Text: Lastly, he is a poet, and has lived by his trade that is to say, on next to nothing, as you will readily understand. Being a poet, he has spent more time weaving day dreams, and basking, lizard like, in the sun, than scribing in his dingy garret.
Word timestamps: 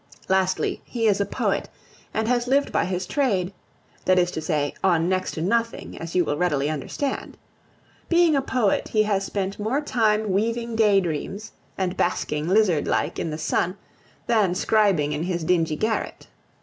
Lastly, 0.27 0.81
he 0.83 1.05
is 1.05 1.21
a 1.21 1.27
poet, 1.27 1.69
and 2.11 2.27
has 2.27 2.47
lived 2.47 2.71
by 2.71 2.85
his 2.85 3.05
trade 3.05 3.53
that 4.05 4.17
is 4.17 4.31
to 4.31 4.41
say, 4.41 4.73
on 4.83 5.07
next 5.07 5.33
to 5.33 5.43
nothing, 5.43 5.95
as 5.99 6.15
you 6.15 6.25
will 6.25 6.37
readily 6.37 6.71
understand. 6.71 7.37
Being 8.09 8.35
a 8.35 8.41
poet, 8.41 8.87
he 8.87 9.03
has 9.03 9.23
spent 9.23 9.59
more 9.59 9.79
time 9.79 10.31
weaving 10.31 10.75
day 10.75 11.01
dreams, 11.01 11.51
and 11.77 11.95
basking, 11.95 12.49
lizard 12.49 12.87
like, 12.87 13.19
in 13.19 13.29
the 13.29 13.37
sun, 13.37 13.77
than 14.25 14.55
scribing 14.55 15.11
in 15.11 15.21
his 15.21 15.43
dingy 15.43 15.75
garret. 15.75 16.25